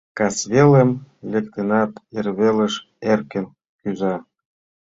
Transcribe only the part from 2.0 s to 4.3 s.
эрвелыш эркын кӱза.